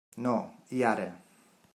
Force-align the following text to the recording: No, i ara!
No, 0.27 0.31
i 0.77 0.81
ara! 0.93 1.05